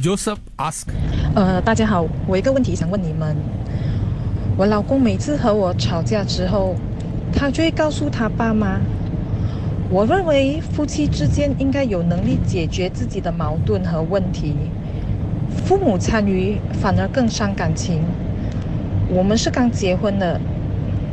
[0.00, 0.84] Joseph ask，
[1.34, 3.36] 呃，大家好，我一个问题想问你们。
[4.56, 6.76] 我老公每次和我吵架之后，
[7.32, 8.78] 他就会告诉他爸妈。
[9.90, 14.54] 我认为夫妻之间应该有能力解决自己的矛盾和问题，
[15.66, 18.00] 父母参与反而更伤感情。
[19.08, 20.40] 我们是刚结婚的，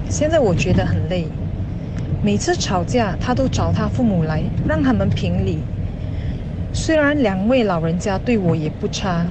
[0.09, 1.27] 现在我觉得很累。
[2.21, 5.57] 每次吵架，他都找他父母来，让他们评理。
[6.75, 9.25] 虽然两位老人家对我也不差，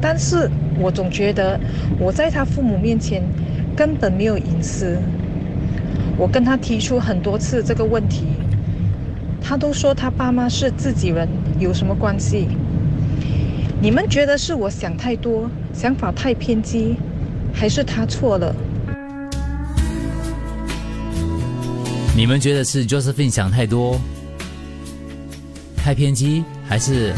[0.00, 0.48] 但是
[0.78, 1.58] 我总觉得
[1.98, 3.20] 我在他父母面前
[3.76, 4.96] 根本没有隐私。
[6.16, 8.26] 我跟他提出很多次这个问题，
[9.42, 12.46] 他都说他爸妈是自己人，有什么关系？
[13.80, 16.94] 你们觉得是我想太多，想法太偏激，
[17.52, 18.54] 还是他错了？
[22.16, 24.00] 你们觉得是 Josephine 想太多？
[25.82, 27.12] 太偏激，还是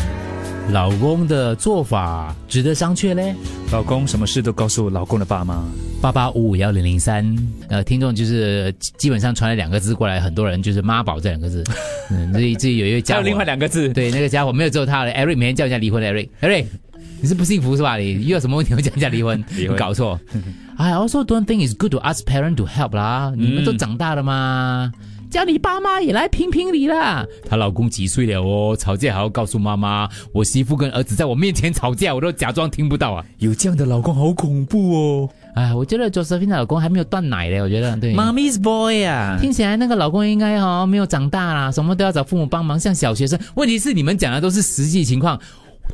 [0.72, 3.34] 老公的做法值得商榷嘞？
[3.70, 5.62] 老公什么事都告诉老公的爸妈。
[6.00, 7.24] 八八五五幺零零三，
[7.68, 11.62] 呃，听众就是基本上传了两个字过来，很多人就是妈宝这两个字。
[12.10, 15.12] 嗯，这这有一位家还有另外两个字，对那个家伙没有只有他了。
[15.12, 16.64] Eric 每天叫人家离婚，Eric，Eric，
[17.20, 17.98] 你是不幸福是吧？
[17.98, 19.44] 你遇到什么问题会叫人家离婚？
[19.54, 20.18] 离婚搞错。
[20.76, 24.90] I also don't think it's good to ask parent to help 啦，你们都长大了吗？
[25.34, 27.26] 叫你爸妈也来评评理啦。
[27.44, 28.76] 她老公几岁了哦？
[28.78, 30.08] 吵架还要告诉妈妈。
[30.32, 33.24] 我媳妇跟儿子在我面前吵架，我都假装听不到啊。
[33.38, 35.28] 有这样的老公好恐怖哦！
[35.56, 38.14] 哎，我觉得 Josephine 的老公还没有断奶嘞，我觉得对。
[38.14, 43.36] Mommy's boy 啊，听起来那个老公应该哈、没有长大啦，什么都要找父母帮忙，像小学生。
[43.56, 45.36] 问题是你们讲的都是实际情况，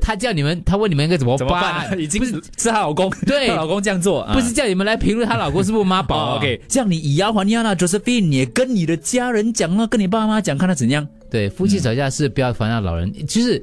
[0.00, 1.94] 他叫你们，他问你们应该怎么怎么办啊？
[1.96, 11.06] 已经不是是她老公，对 她老公这样做，啊不是叫你们来评论她老公是不是妈宝、哦 OK，这样你以牙还牙啦，Josephine，你也跟你的家人讲啊，跟你爸妈讲，看他怎样。
[11.30, 13.62] 对，夫妻吵架是不要烦恼老人，就是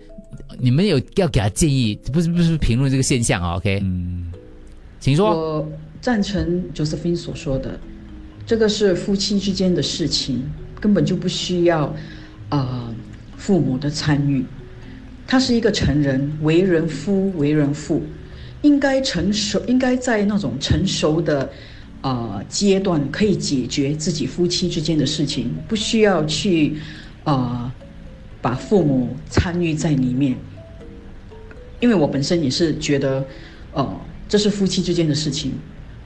[0.59, 4.31] 你们有要给他建议，不是不是评论这个现象啊？OK，嗯，
[5.00, 5.30] 请说。
[5.31, 7.78] 我赞成 Josephine 所说的，
[8.45, 10.49] 这个是夫妻之间的事情，
[10.80, 11.93] 根本就不需要
[12.49, 12.93] 呃
[13.36, 14.45] 父母的参与。
[15.27, 18.02] 他是一个成人，为人夫、为人父，
[18.61, 21.49] 应该成熟，应该在那种成熟的
[22.02, 26.77] 呃阶段可以解决自己夫妻之间的事情，不需要去
[27.26, 27.70] 呃
[28.42, 30.37] 把父母参与在里面。
[31.82, 33.23] 因为我本身也是觉得，
[33.73, 35.52] 呃，这是夫妻之间的事情，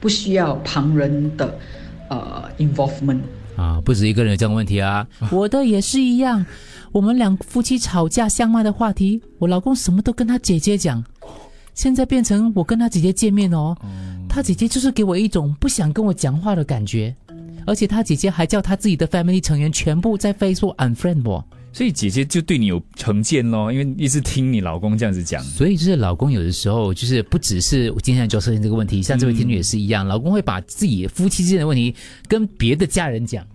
[0.00, 1.58] 不需要旁人的
[2.10, 3.20] 呃 involvement。
[3.56, 6.44] 啊，不止一个人有这样的问题啊， 我的也是一样。
[6.92, 11.02] 我们两夫妻吵架相骂的话题，我老公什么都跟他姐姐讲，
[11.74, 13.74] 现在变成我跟他姐姐见面哦，
[14.28, 17.14] 他姐姐就是给我一种不想跟我讲话的感觉，
[17.66, 21.42] 而且他姐姐还叫他自己的 family 成员全部在 Facebook unfriend 我，
[21.72, 25.42] 所以姐姐就对你有成见咯，因为一直听你老公这样子讲。
[25.42, 31.94] 所以就是老公有的时候就是不只是今天就设定这个问题，像这位听众也是一样，老公会把自己夫妻之间的问题
[32.28, 33.46] 跟别的家人讲。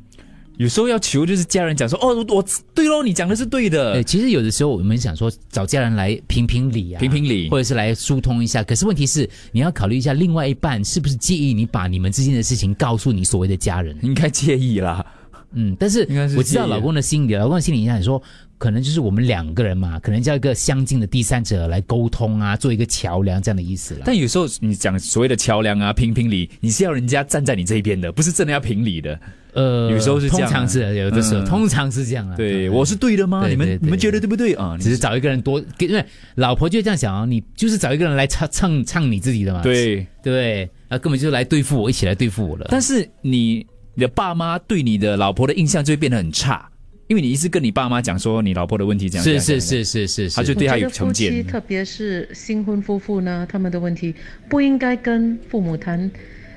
[0.57, 8.63] 有时候要求就是家人讲说，哦，我对咯，你讲的是对的对，，其实有的时候我们想说找家人来评评理啊，评评理或者是来疏通一下。
[8.63, 13.95] 可是问题是，你要考虑一下另外一半是不是介意你把你们之间的事情告诉你所谓的家人。
[14.01, 15.05] 应该介意啦。
[15.53, 18.21] 嗯，但是应该是我知道老公的心理，老公的心理想说，
[18.57, 24.01] 可能就是我们两个人嘛，可能叫一个相近的第三者来沟通啊，做一个桥梁这样的意思了。
[24.05, 29.19] 但有时候你讲所谓的桥梁啊、评评理，你是要人家站在你这一边的，不是真的要评理的。
[29.53, 32.35] 呃，有时候是这通样啊常是有的时候，嗯通常是这样啊。
[32.35, 33.47] 对，我是对的吗？
[33.47, 34.75] 你们对对对你们觉得对不对啊？
[34.77, 40.69] 你只是找一个人多，因为老婆就这样想啊，你就是找一个人来唱唱唱你自己的嘛，对，对？
[40.89, 42.67] 啊，根本就是来对付我，一起来对付我了。
[42.69, 43.65] 但是你
[43.97, 46.69] 你的爸妈对你的老婆的印象就会变得很差，
[47.07, 54.13] 因为你一直跟你爸妈讲说你老婆的问题这样，是这样是，是是是，他就是对他有成见妻，特别是新婚夫妇呢，他们的问题
[54.47, 56.09] 不应该跟父母谈。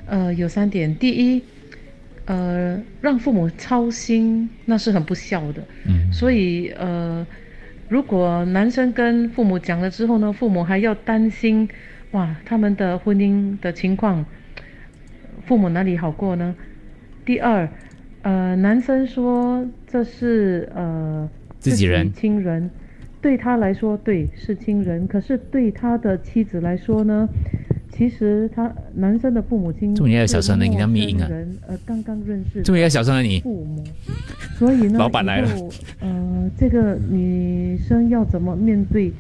[0.07, 1.41] 呃，有三点：第一，
[2.25, 5.63] 呃，让父母操心，那是很不孝的。
[5.87, 7.25] 嗯，所以呃，
[7.89, 11.67] 如果男生跟父母讲了之后呢，父母还要担心，
[12.11, 14.27] 哇，他们的婚姻的情况，
[15.47, 16.55] 父母哪里好过呢？
[17.25, 17.69] 第二，
[18.23, 21.29] 呃，男生说这是呃
[21.59, 22.13] 自己人。
[22.13, 22.71] 亲人，
[23.21, 27.29] 对他来说对是亲人，可是对他的妻子来说呢，
[27.91, 31.29] 其实他男生的父母亲这么你要小声的是你让密音啊。
[31.69, 33.85] 呃，刚刚认识要小声了你，父母，
[34.59, 35.49] 所以呢，老板来了。
[36.01, 39.13] 呃，这个女生要怎么面对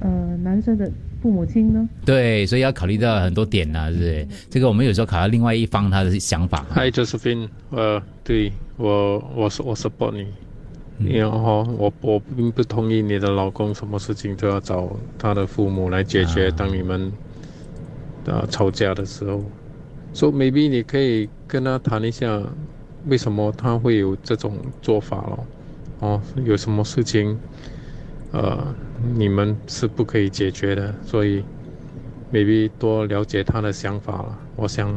[0.00, 0.90] 呃男生的
[1.22, 1.88] 父母亲呢？
[2.04, 4.28] 对，所以要考虑到很多点呐、对不是？
[4.50, 6.66] 这个我们有时候考虑另外一方他的想法。
[6.74, 10.12] Hi Josephine，呃，对我我我 support
[10.98, 16.48] 你，然后我我并不同意你的老公什么事情都要找他的父母来解决。
[16.48, 17.12] 啊当你们
[18.24, 19.44] 呃吵架的时候
[20.12, 22.42] ，so maybe 你可以跟他谈一下，
[23.06, 25.46] 为什么他会有这种做法咯？
[26.00, 27.38] 哦，有什么事情
[28.32, 28.74] 呃
[29.14, 31.42] 你们是不可以解决的，所以
[32.32, 34.38] maybe 多了解她的想法了。
[34.56, 34.94] 我想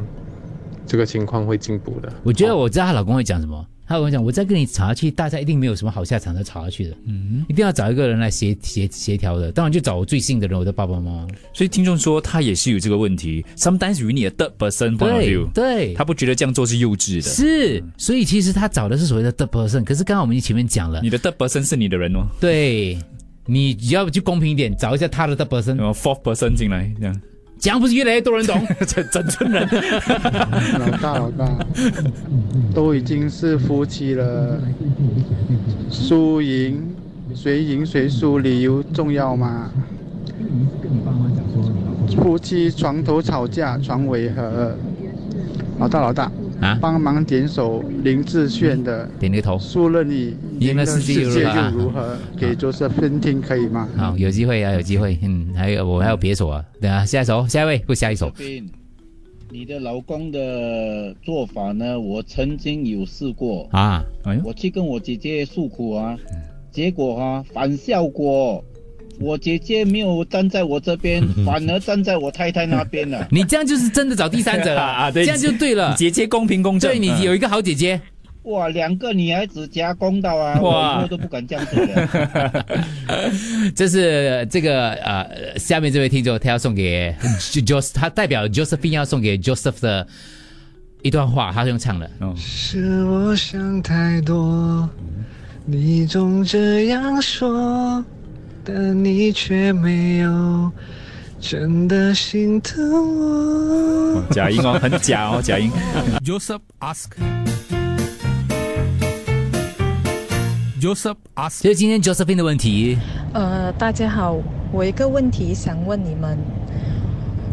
[0.85, 2.11] 这个情况会进步的。
[2.23, 3.65] 我觉得我知道她老公会讲什么。
[3.87, 6.97] 她老公讲，我再跟你吵下去，大家一定没有什么好下场的吵下去的。
[7.05, 9.51] 嗯，一定要找一个人来协协协调的。
[9.51, 11.27] 当然就找我最信的人，我的爸爸妈妈。
[11.53, 13.45] 所以听众说他也是有这个问题。
[13.55, 15.51] Sometimes you need a third person point of 对 view。
[15.53, 17.21] 对，他不觉得这样做是幼稚的。
[17.21, 19.83] 是，所以其实他找的是所谓的 third person。
[19.83, 22.97] 可是刚刚我们前面讲了，你的 third person 是你的人哦，对，
[23.45, 27.21] 你要就公平一点，找一下他的 third person，然后 fourth person 进来这样，
[27.59, 28.65] 这样不是越来越多人懂？
[28.87, 29.67] 整整村人。
[30.79, 31.47] 老大老大，
[32.73, 34.59] 都已经是夫妻了，
[35.89, 36.83] 输赢
[37.35, 39.69] 谁赢谁输，理由重要吗？
[42.17, 44.75] 夫妻床头吵架床尾和。
[45.77, 49.57] 老大老大，啊，帮忙点首林志炫的点那个头。
[49.59, 53.87] 《输了你赢了世界又如何啊又如何》，给 Josephine 听可以吗？
[53.97, 55.17] 好，有机会啊，有机会。
[55.21, 58.31] 嗯，还有我还有别首啊，等下下一首，下一位不下一首。
[59.51, 61.97] 你的老公的做法呢？
[61.97, 66.17] 我曾经有试过，啊，哎，我去跟我姐姐诉苦啊，
[66.71, 68.61] 结果啊反效果，
[69.19, 73.27] 我姐姐没有站在我这边， 反而站在我太太那边了。
[73.31, 75.95] 你这样就是真的找第三者了啊 对这样就对了。
[75.97, 76.91] 姐姐公平公正。
[76.91, 77.99] 对你嗯有一个好姐姐，
[78.43, 82.65] 哇，两个女孩子夹公道啊，我哇我都不敢这样子了。
[83.75, 87.13] 这是这个呃，下面这位听众他要送给
[87.65, 90.05] Jos，他代表 Josephine 要送给 Joseph 的
[91.01, 92.09] 一段话，他是用唱的。
[92.37, 94.87] 是我想太多，
[95.65, 98.03] 你总这样说，
[98.67, 100.71] 但你却没有
[101.39, 102.83] 真的心疼
[103.19, 104.23] 我。
[104.31, 105.69] 假音哦，很假哦，假音。
[106.25, 107.11] Joseph ask.
[110.81, 111.61] Joseph ask.
[111.61, 112.97] 其实今天 Josephine 的问题，
[113.33, 114.35] 呃，大家好，
[114.71, 116.35] 我有一个问题想问你们。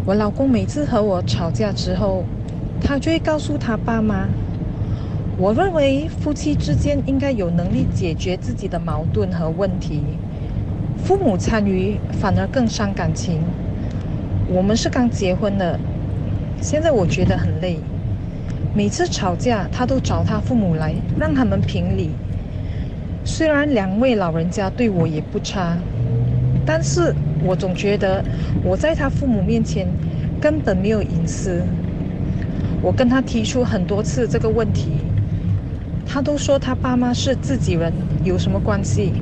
[0.07, 2.25] 我老公每次和我吵架之后，
[2.81, 4.27] 他就会告诉他爸妈。
[5.37, 10.03] 我认为夫妻之间应该有能力解决自己的矛盾和问题，
[11.05, 13.41] 父母参与反而更伤感情。
[14.49, 15.79] 我们是刚结婚的，
[16.61, 17.79] 现在我觉得很累。
[18.73, 22.11] 每次吵架，他都找他父母来，让他们评理。
[23.25, 25.77] 虽然两位老人家对我也不差，
[26.65, 27.13] 但是
[27.45, 28.25] 我总觉得
[28.65, 29.89] 我在他父母面前
[30.41, 31.63] 根本没有隐私。
[32.81, 34.93] 我跟他提出很多次这个问题，
[36.07, 39.13] 他都说他爸妈是自己人，有什么关系？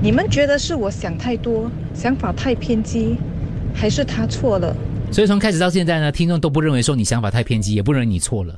[0.00, 3.16] 你们觉得是我想太多，想法太偏激，
[3.74, 4.74] 还是他错了？
[5.10, 8.54] 所以从开始到现在呢，听众都不认为说你想法太偏激，也不认为你错了，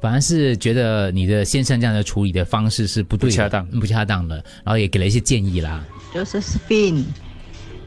[0.00, 5.84] 反而是觉得你的先生这样的处理的方式是不对、不恰当不恰当的，然后也给了一些建议啦。
[6.14, 7.02] Josephine，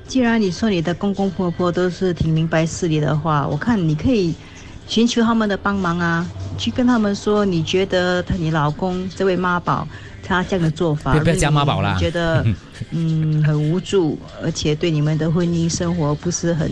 [0.05, 4.33] 既然你说你的公公婆婆都是挺明白事理的话，我看你可以
[4.87, 9.87] 寻求他们的帮忙啊，去跟他们说，你觉得他你老公这位妈宝
[10.29, 12.45] 他这样的做法，不要加妈宝啦你觉得
[12.91, 16.69] 嗯很无助，而且对你们的婚姻生活不是很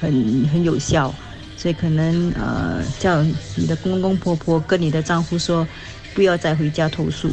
[0.00, 0.10] 很
[0.52, 1.14] 很有效，
[1.56, 3.22] 所以可能呃叫
[3.54, 5.64] 你的公公婆婆跟你的丈夫说，
[6.12, 7.30] 不要再回家投诉。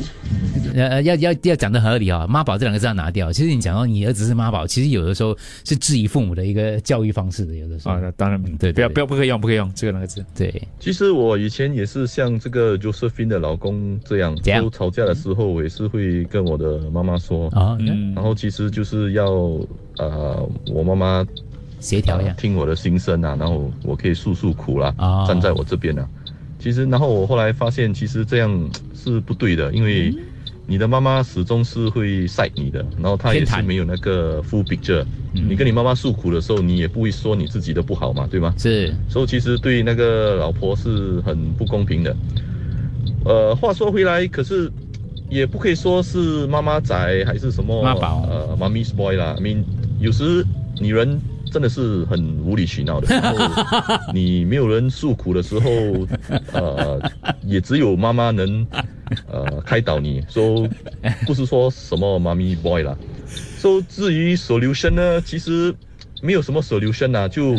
[0.74, 3.32] 呃，要要要讲的合理啊、妈宝这两个字要拿掉。
[3.32, 7.96] 其实你讲到你儿子是妈宝，其实有的时候是质疑父母的一个教育方式的，有的时候。
[7.96, 10.26] 啊，当然，对对不要不要不可以用，不可以用这个两个字。
[10.36, 19.26] 对，其实我以前也是像这个 Josephine 的老公这样，就吵架的时候，我也是会跟我的妈妈说，啊，嗯然后其实就是要
[19.98, 21.26] 呃，我妈妈
[21.80, 22.36] 协调一下呃。
[22.36, 26.08] 听我的心声啊，然后我可以诉诉苦啦，啊站在我这边啊。
[26.60, 30.14] 其实，然后我后来发现，其实这样是不对的，因为
[30.70, 35.04] 你的妈妈始终是会晒你的，然后她也是没有那个 full picture。
[35.34, 38.54] 你跟你妈妈诉苦的时候，你也不会说你自己的不好嘛，对吗？
[38.56, 42.16] 是，所以其实对那个老婆是很不公平的。
[43.26, 44.72] 呃，话说回来，可是
[45.28, 46.96] 也不可以说是妈妈仔
[47.26, 49.36] 还是什么妈宝呃，妈咪 boy 啦。
[49.40, 49.64] I mean，
[50.00, 50.46] 有时
[50.80, 51.20] 女人
[51.52, 53.36] 真的是很无理取闹的时候，
[54.14, 55.70] 你没有人诉苦的时候，
[56.54, 57.02] 呃，
[57.44, 58.84] 也只有妈妈能呃
[59.70, 60.68] 开导你，说
[61.28, 62.98] 不是说什么妈咪 boy 啦。
[63.60, 65.72] 说、至于 solution 呢，其实
[66.24, 67.56] 没有什么 solution 啊，就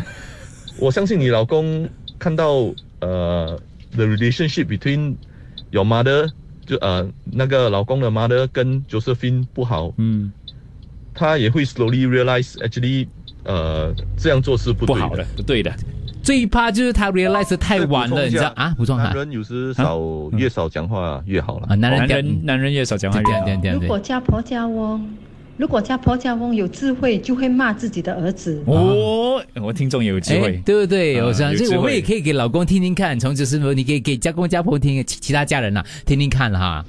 [0.81, 1.89] 我相信你老公
[2.19, 3.57] 看到呃
[3.95, 5.15] the relationship between
[5.71, 6.29] your mother
[6.67, 10.33] 就呃那个老公的 mother 跟 Josephine 不好，嗯，
[11.15, 13.07] 他也会 slowly realize actually
[13.45, 15.73] 呃这样做是不对不好的，不对的。
[16.31, 18.73] 最怕就是他 realize 得太晚了，你知道啊？
[18.79, 21.67] 补充哈男人有时少、越少讲话越好了。
[21.69, 23.73] 啊，男人男人男人越少讲话越好。
[23.73, 25.05] 如果家婆家翁，
[25.57, 28.63] 如果家婆家翁有智慧，就会骂自己的儿子。
[28.67, 31.19] 哦，我听众也有智慧哎，对不对？
[31.19, 36.85] 啊我想，有智慧所以我们也可以给老公听听看，从此是你可以给家公家婆听，其其他家人呐、听听看了哈。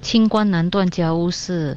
[0.00, 1.76] 清官难断家务事，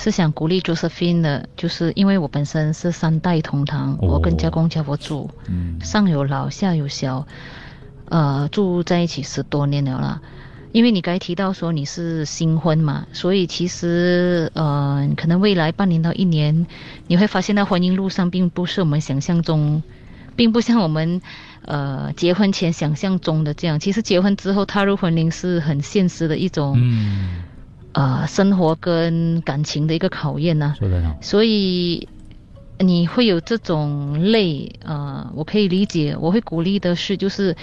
[0.00, 7.26] 是想鼓励 Josephine 的，就是因为我本身是三代同堂，哦我跟家公家婆住，嗯上有老下有小，
[8.08, 10.20] 呃，住在一起十多年了啦。
[10.70, 16.66] 因为你刚才提到说你是新婚嘛，所以其实呃，可能未来半年到一年，
[17.08, 19.82] 你会发现到婚姻路上并不是我们想象中，
[20.36, 21.20] 并不像我们
[21.64, 23.80] 呃结婚前想象中的这样。
[23.80, 27.42] 其实结婚之后踏入婚姻是很现实的一种，嗯，
[27.98, 31.16] 呃，生活跟感情的一个考验呐、说得好。
[31.20, 32.06] 所以
[32.78, 36.16] 你会有这种累，呃，我可以理解。
[36.20, 37.56] 我会鼓励的是，就是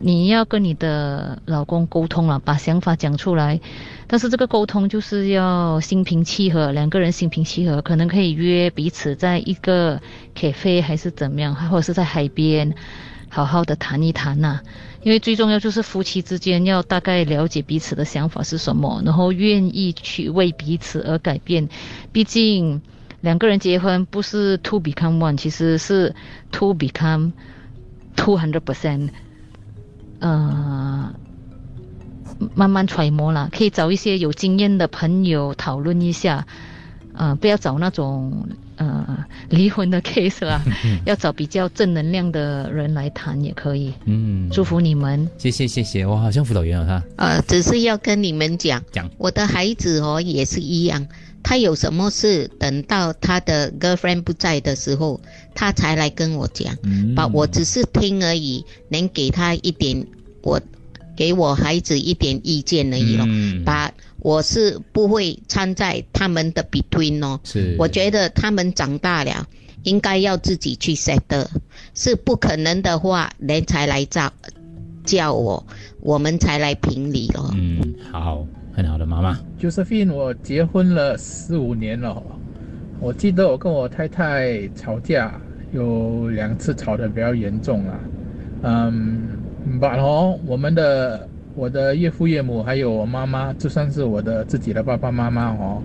[0.00, 3.60] 你要跟你的老公沟通了，把想法讲出来。
[4.06, 10.00] 但是这个沟通就是要心平气和，两个人心平气和，可能可以约彼此在一个
[10.34, 12.74] cafe 还是怎么样，或者是在海边，
[13.34, 14.60] 好好的谈一谈呐、
[15.02, 21.66] 因为最重要就是夫妻之间要大概了解彼此的想法是什么，然后愿意去为彼此而改变。
[22.12, 22.82] 毕竟
[23.22, 26.14] 两个人结婚不是 to become one，其实是
[26.50, 27.32] to become
[28.16, 29.08] two hundred percent。
[30.20, 31.14] 呃，
[32.54, 36.46] 慢慢揣摩啦，可以找一些有经验的朋友讨论一下。
[37.14, 38.46] 呃，不要找那种
[38.88, 40.60] 呃离婚的 case 啦，
[41.06, 43.92] 要找比较正能量的人来谈也可以。
[44.06, 45.28] 嗯，祝福你们。
[45.38, 47.26] 谢谢谢谢，我好像辅导员啊他。
[47.26, 51.06] 呃，只是要跟你们讲，讲我的孩子哦也是一样，
[51.42, 55.20] 他有什么事，等到他的 girlfriend 不在的时候，
[55.54, 56.76] 他才来跟我讲。
[56.82, 60.06] 嗯把我只是听而已，能给他一点
[60.42, 60.60] 我
[61.16, 63.24] 给我孩子一点意见而已咯。
[63.28, 67.40] 嗯把我是不会掺在他们的 between 哦。
[67.42, 69.46] 是我觉得他们长大了，
[69.82, 71.50] 应该要自己去 set 的，
[71.94, 74.32] 是不可能的话，人才来照
[75.04, 75.66] 叫我，
[76.00, 77.50] 我们才来评理咯。
[77.56, 79.40] 嗯，好，很好的妈妈。
[79.60, 82.22] Josephine，我结婚了四五年了哦，
[83.00, 85.40] 我记得我跟我太太吵架
[85.72, 88.00] 有两次吵得比较严重了，
[88.62, 89.41] 嗯，
[89.80, 95.82] 把哦，我们的我的岳父岳母还有我妈妈，就算是我的自己的爸爸妈妈哦，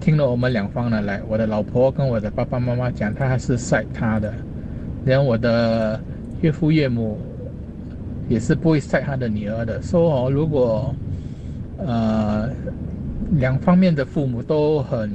[0.00, 4.32] 听了我们两方的来，我的老婆跟我的爸爸妈妈讲，他还是晒他的，
[5.04, 6.00] 连我的
[6.40, 7.18] 岳父岳母
[8.28, 10.94] 也是不会晒他的女儿的，说哦，如果
[11.78, 12.48] 呃，
[13.32, 15.10] 两方面的父母都很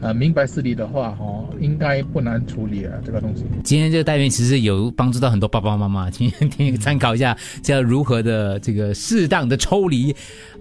[0.00, 3.44] 呃明白事理的话，哦，应该不难处理啊这个东西。
[3.62, 7.36] 今天这个单元其实有帮助到很多爸爸妈妈， 听听参考一下，
[7.68, 10.14] 要如何的这个适当的抽离，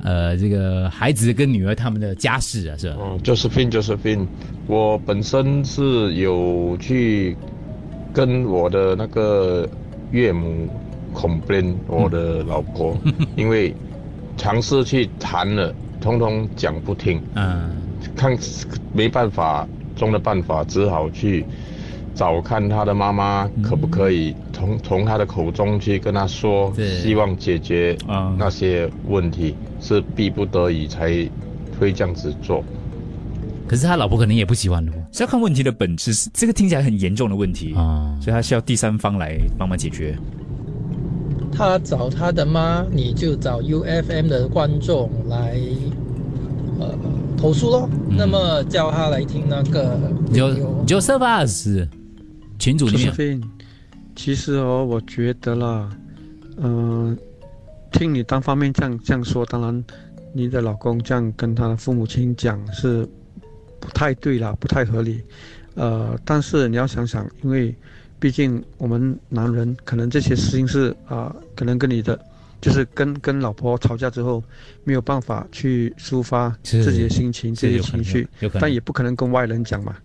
[0.03, 2.97] 呃，这个孩子跟女儿他们的家事啊，是吧？
[3.01, 4.27] 嗯，Josephine Josephine，
[4.67, 7.35] 我本身是有去
[8.13, 9.67] 跟我的那个
[10.11, 10.67] 岳母
[11.13, 12.97] complain 我的老婆，
[13.37, 13.73] 因为
[14.35, 17.71] 尝试去谈了，通通讲不听，嗯，
[18.15, 18.37] 看
[18.93, 21.45] 没办法中的办法，只好去
[22.15, 27.97] 找看他的妈妈可不可以从从他的口中去跟他说，希望解决
[28.37, 31.07] 那些问题，是逼不得已才
[31.79, 32.63] 会这样子做。
[33.67, 34.95] 可是他老婆可能也不喜欢的哦。
[35.11, 40.17] 是要看问题的本质，是这个听起来很严重的问题啊，所以他需要第三方来帮忙解决。
[41.51, 45.57] 他找他的妈，你就找 UFM 的观众来
[46.79, 46.97] 呃
[47.39, 47.89] 投诉咯。
[48.09, 49.97] 那么叫他来听那个
[50.33, 50.49] 就
[50.85, 51.87] Josephus
[52.59, 53.43] 群主里面 Josephine，
[54.15, 55.89] 其实哦，我觉得啦，
[56.57, 57.17] 嗯、
[57.93, 59.83] 听你单方面这样这样说，当然
[60.33, 63.07] 你的老公这样跟他的父母亲讲是
[63.79, 65.21] 不太对啦，不太合理。
[65.75, 67.73] 呃，但是你要想想，因为
[68.19, 72.19] 毕竟我们男人可能这些事情是啊、可能跟你的
[72.61, 74.43] 就是跟跟老婆吵架之后
[74.83, 78.27] 没有办法去抒发自己的心情、是自己的情绪
[78.59, 79.95] 但也不可能跟外人讲嘛。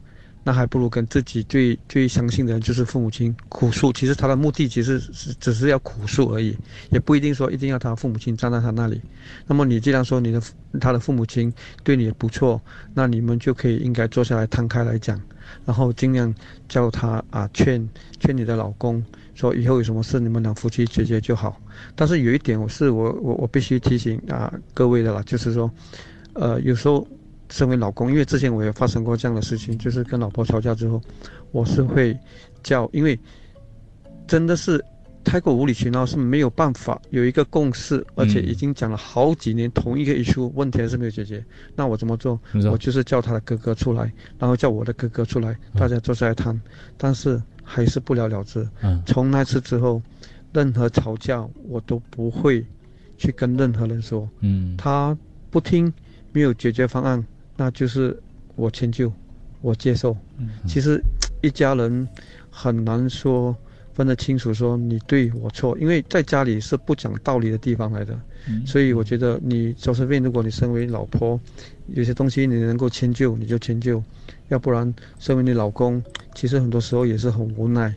[0.47, 3.91] 那还不如跟自己最最相信的人，就是父母亲苦诉。
[3.91, 6.55] 其实他的目的其实是只是要苦诉而已，
[6.91, 9.01] 也不一定说一定要他父母亲站在他那里。
[9.47, 10.43] 那么你既然说你的
[10.79, 11.51] 他的父母亲
[11.83, 12.61] 对你也不错，
[12.93, 15.19] 那你们就可以应该坐下来摊开来讲，
[15.65, 16.35] 然后尽量
[16.69, 17.89] 叫他啊劝
[18.21, 19.03] 劝你的老公
[19.35, 21.61] 说以后有什么事你们两夫妻解决就好。
[21.95, 25.71] 但是有一点我是我我我必须提醒啊各位的啦，就是说，
[26.35, 27.07] 呃有时候。
[27.51, 31.01] 身为老公，因为之前我也发生过这样的事情，就是跟老婆吵架之后，
[31.53, 32.19] 我是会
[32.63, 33.17] 叫，因为
[34.27, 34.83] 真的是
[35.25, 41.45] 太过无理取闹，是没有办法有一个共识，而且已经讲了好几年，同一个 issue，问题还是没有解决。
[41.75, 42.39] 那我怎么做？
[42.71, 46.61] 我就是叫他的哥哥出来，然后叫我的哥哥出来，大家坐下来谈，
[46.97, 48.69] 但是还是不了了之。
[49.07, 50.01] 从那次之后，
[50.53, 52.65] 任何吵架我都不会
[53.17, 54.29] 去跟任何人说。
[54.41, 55.17] 嗯，他
[55.51, 55.93] 不听，
[56.33, 57.25] 没有解决方案。
[57.57, 58.21] 那就是
[58.57, 59.13] 我迁就，
[59.61, 60.17] 我接受。
[60.67, 61.01] 其实
[61.41, 62.07] 一家人
[62.51, 63.57] 很难说
[63.95, 68.19] 分得清楚，说你对我错，因为在家里是不讲道理的地方来的。
[68.67, 71.41] 所以我觉得你周身边，如果你身为老婆，
[71.87, 74.03] 有些东西你能够迁就，你就迁就；
[74.49, 76.03] 要不然，身为你老公，
[76.35, 77.95] 其实很多时候也是很无奈。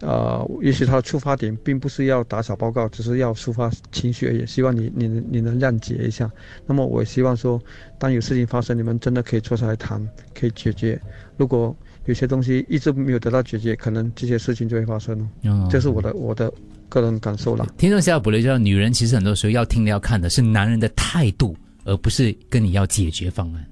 [0.00, 4.44] 呃，也许他的出发点并不是要打小报告，只是要抒发情绪而已。
[4.44, 6.30] 希望你你你能谅解一下。
[6.66, 7.62] 那么我也希望说，
[7.96, 11.00] 当有事情发生，你们真的可以坐下来谈，可以解决。
[11.36, 11.74] 如果
[12.06, 15.68] 有些东西一直没有得到解决，可能这些事情就会发生了。
[15.70, 16.52] 这是我的我的
[16.88, 17.66] 个人感受了。
[17.78, 23.64] 听众下补了一下，女人其实很多时候要听的、要看的是男人的态度，而不是跟你要解决方案。